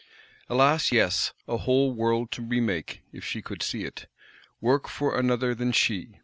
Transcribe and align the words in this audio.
Alas, 0.49 0.91
yes! 0.91 1.31
a 1.47 1.57
whole 1.57 1.93
world 1.93 2.31
to 2.31 2.41
remake, 2.41 3.03
if 3.13 3.23
she 3.23 3.39
could 3.39 3.61
see 3.61 3.83
it; 3.83 4.07
work 4.59 4.87
for 4.89 5.15
another 5.15 5.53
than 5.53 5.71
she! 5.71 6.17